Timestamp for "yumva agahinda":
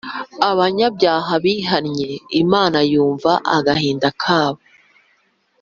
2.91-4.09